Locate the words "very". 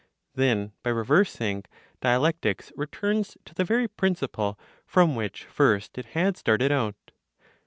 3.63-3.87